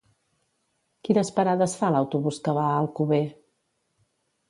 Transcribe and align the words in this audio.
Quines 1.09 1.29
parades 1.37 1.77
fa 1.83 1.93
l'autobús 1.99 2.43
que 2.49 2.59
va 2.61 2.67
a 2.71 2.75
Alcover? 2.83 3.25